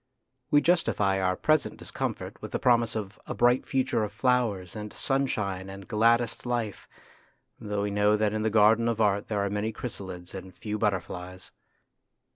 We 0.49 0.61
justify 0.61 1.21
our 1.21 1.35
present 1.35 1.77
discomfort 1.77 2.41
with 2.41 2.53
the 2.53 2.57
promise 2.57 2.95
of 2.95 3.19
a 3.27 3.35
bright 3.35 3.67
future 3.67 4.03
of 4.03 4.11
flowers 4.11 4.75
and 4.75 4.91
sunshine 4.91 5.69
and 5.69 5.87
gladdest 5.87 6.43
life, 6.43 6.87
though 7.59 7.83
we 7.83 7.91
know 7.91 8.17
that 8.17 8.33
in 8.33 8.41
the 8.41 8.49
garden 8.49 8.87
of 8.87 8.99
art 8.99 9.27
there 9.27 9.45
are 9.45 9.49
many 9.51 9.71
chrysalides 9.71 10.33
and 10.33 10.55
few 10.57 10.79
butterflies. 10.79 11.51